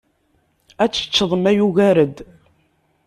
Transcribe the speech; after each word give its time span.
Ad 0.83 0.91
teččeḍ 0.91 1.31
ma 1.37 1.51
yugar-d! 1.57 2.15